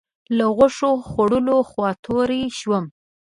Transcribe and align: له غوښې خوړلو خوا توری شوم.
له 0.37 0.45
غوښې 0.55 0.91
خوړلو 1.09 1.57
خوا 1.69 1.89
توری 2.03 2.43
شوم. 2.59 2.85